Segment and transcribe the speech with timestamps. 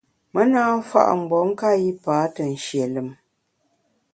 [0.33, 3.09] Me na mfa’ mgbom nka yipa te nshie lùm.